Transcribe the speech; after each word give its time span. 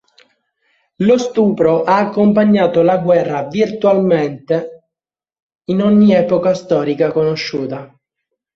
Lo 1.05 1.19
stupro 1.19 1.83
ha 1.83 1.97
accompagnato 1.99 2.81
la 2.81 2.97
guerra 2.97 3.43
virtualmente 3.45 4.85
in 5.65 5.79
ogni 5.83 6.11
epoca 6.13 6.55
storica 6.55 7.11
conosciuta. 7.11 7.95